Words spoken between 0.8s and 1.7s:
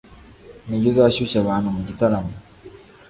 uzashyushya abantu